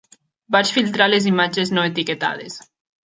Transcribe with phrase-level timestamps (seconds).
[0.55, 2.57] Vaig filtrar les imatges no etiquetades.